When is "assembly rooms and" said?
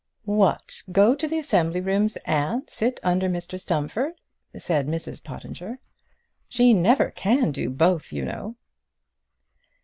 1.37-2.67